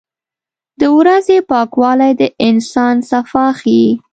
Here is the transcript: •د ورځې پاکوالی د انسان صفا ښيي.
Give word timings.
•د 0.79 0.81
ورځې 0.97 1.37
پاکوالی 1.49 2.11
د 2.19 2.21
انسان 2.47 2.95
صفا 3.09 3.45
ښيي. 3.59 3.87